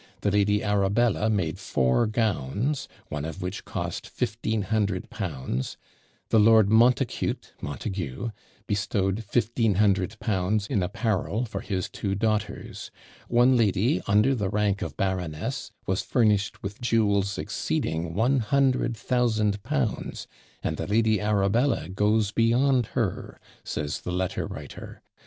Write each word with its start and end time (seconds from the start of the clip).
The 0.21 0.31
Lady 0.31 0.63
Arabella 0.63 1.29
made 1.29 1.59
four 1.59 2.07
gowns, 2.07 2.87
one 3.09 3.23
of 3.23 3.43
which 3.43 3.65
cost 3.65 4.09
1500_l._ 4.17 5.75
The 6.29 6.39
Lord 6.39 6.69
Montacute 6.69 7.53
(Montague) 7.61 8.31
bestowed 8.65 9.17
1500_l._ 9.17 10.69
in 10.71 10.81
apparel 10.81 11.45
for 11.45 11.61
his 11.61 11.87
two 11.87 12.15
daughters. 12.15 12.89
One 13.27 13.55
lady, 13.55 14.01
under 14.07 14.33
the 14.33 14.49
rank 14.49 14.81
of 14.81 14.97
baroness, 14.97 15.69
was 15.85 16.01
furnished 16.01 16.63
with 16.63 16.81
jewels 16.81 17.37
exceeding 17.37 18.15
one 18.15 18.39
hundred 18.39 18.97
thousand 18.97 19.61
pounds; 19.61 20.25
"and 20.63 20.77
the 20.77 20.87
Lady 20.87 21.21
Arabella 21.21 21.89
goes 21.89 22.31
beyond 22.31 22.87
her," 22.97 23.39
says 23.63 24.01
the 24.01 24.11
letter 24.11 24.47
writer. 24.47 25.03